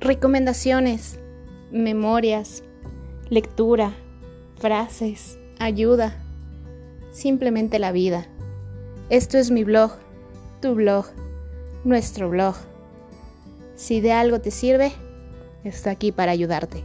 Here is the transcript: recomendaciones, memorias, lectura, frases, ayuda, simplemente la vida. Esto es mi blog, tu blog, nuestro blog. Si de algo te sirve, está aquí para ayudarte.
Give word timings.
recomendaciones, 0.00 1.18
memorias, 1.70 2.62
lectura, 3.30 3.92
frases, 4.56 5.38
ayuda, 5.58 6.16
simplemente 7.10 7.78
la 7.78 7.92
vida. 7.92 8.26
Esto 9.10 9.38
es 9.38 9.50
mi 9.50 9.64
blog, 9.64 9.92
tu 10.60 10.74
blog, 10.74 11.06
nuestro 11.84 12.28
blog. 12.30 12.54
Si 13.74 14.00
de 14.00 14.12
algo 14.12 14.40
te 14.40 14.50
sirve, 14.50 14.92
está 15.64 15.90
aquí 15.90 16.12
para 16.12 16.32
ayudarte. 16.32 16.84